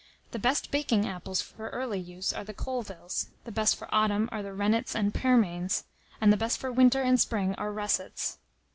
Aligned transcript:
The 0.31 0.39
best 0.39 0.71
baking 0.71 1.07
apples 1.07 1.41
for 1.43 1.69
early 1.69 1.99
use 1.99 2.33
are 2.33 2.43
the 2.43 2.55
Colvilles; 2.55 3.27
the 3.43 3.51
best 3.51 3.75
for 3.75 3.87
autumn 3.93 4.29
are 4.31 4.41
the 4.41 4.51
rennets 4.51 4.95
and 4.95 5.13
pearmains; 5.13 5.83
and 6.19 6.33
the 6.33 6.37
best 6.37 6.57
for 6.57 6.71
winter 6.71 7.03
and 7.03 7.21
spring 7.21 7.53
are 7.59 7.71
russets. 7.71 8.39